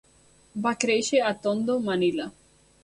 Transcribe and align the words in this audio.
Va 0.63 0.71
créixer 0.85 1.21
a 1.29 1.35
Tondo, 1.45 1.79
Manila. 1.91 2.29